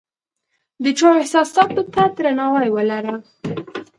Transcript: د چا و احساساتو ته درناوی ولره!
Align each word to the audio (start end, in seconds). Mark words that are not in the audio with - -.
د 0.83 0.85
چا 0.97 1.09
و 1.11 1.19
احساساتو 1.21 1.81
ته 1.93 2.03
درناوی 2.15 2.69
ولره! 2.71 3.15